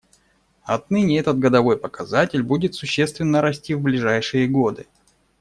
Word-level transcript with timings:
Отныне 0.63 1.19
этот 1.19 1.37
годовой 1.37 1.77
показатель 1.77 2.41
будет 2.41 2.73
существенно 2.73 3.39
расти 3.39 3.75
в 3.75 3.81
ближайшие 3.81 4.47
годы. 4.47 4.87